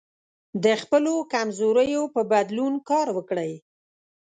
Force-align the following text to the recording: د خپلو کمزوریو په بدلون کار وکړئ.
د 0.63 0.65
خپلو 0.81 1.13
کمزوریو 1.33 2.03
په 2.13 2.21
بدلون 2.31 2.73
کار 2.89 3.07
وکړئ. 3.17 3.51